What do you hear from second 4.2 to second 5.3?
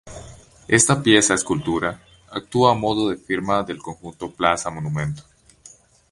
plaza-monumento.